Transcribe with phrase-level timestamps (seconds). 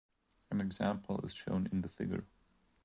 [0.49, 2.25] An example is shown in the figure.